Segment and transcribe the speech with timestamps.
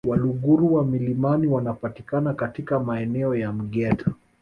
[0.07, 4.11] Waluguru wa milimani wanapatikana katika maeneo ya Mgeta